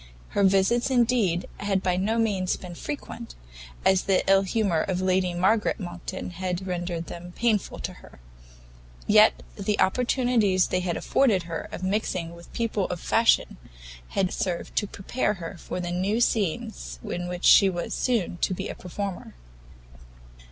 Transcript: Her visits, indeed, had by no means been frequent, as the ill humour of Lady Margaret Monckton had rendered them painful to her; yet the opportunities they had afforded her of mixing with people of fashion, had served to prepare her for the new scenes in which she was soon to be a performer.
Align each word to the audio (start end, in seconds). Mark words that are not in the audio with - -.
Her 0.29 0.43
visits, 0.43 0.89
indeed, 0.89 1.47
had 1.59 1.83
by 1.83 1.95
no 1.95 2.17
means 2.17 2.57
been 2.57 2.73
frequent, 2.73 3.35
as 3.85 4.01
the 4.05 4.27
ill 4.27 4.41
humour 4.41 4.81
of 4.81 4.99
Lady 4.99 5.35
Margaret 5.35 5.79
Monckton 5.79 6.31
had 6.31 6.65
rendered 6.65 7.05
them 7.05 7.33
painful 7.35 7.77
to 7.81 7.93
her; 8.01 8.19
yet 9.05 9.43
the 9.57 9.79
opportunities 9.79 10.69
they 10.69 10.79
had 10.79 10.97
afforded 10.97 11.43
her 11.43 11.69
of 11.71 11.83
mixing 11.83 12.33
with 12.33 12.51
people 12.51 12.85
of 12.85 12.99
fashion, 12.99 13.57
had 14.07 14.33
served 14.33 14.75
to 14.77 14.87
prepare 14.87 15.35
her 15.35 15.55
for 15.59 15.79
the 15.79 15.91
new 15.91 16.19
scenes 16.19 16.97
in 17.03 17.27
which 17.27 17.45
she 17.45 17.69
was 17.69 17.93
soon 17.93 18.37
to 18.37 18.55
be 18.55 18.69
a 18.69 18.73
performer. 18.73 19.35